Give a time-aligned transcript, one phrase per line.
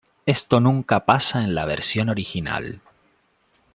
[0.25, 2.81] Esto nunca pasa en la versión original.